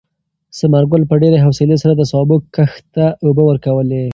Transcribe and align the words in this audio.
ثمر 0.59 0.83
ګل 0.91 1.03
په 1.09 1.15
ډېرې 1.21 1.37
حوصلې 1.45 1.77
سره 1.83 1.93
د 1.95 2.01
سابو 2.11 2.35
کښت 2.55 2.83
ته 2.95 3.05
اوبه 3.25 3.43
ورکولې. 3.45 4.05